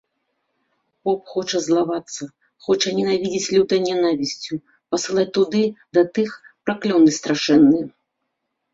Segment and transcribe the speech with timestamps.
[1.09, 2.23] Поп хоча злавацца,
[2.69, 4.53] хоча ненавідзець лютай нянавісцю,
[4.89, 5.63] пасылаць туды,
[5.99, 6.29] да тых,
[6.67, 7.85] праклёны страшэнныя.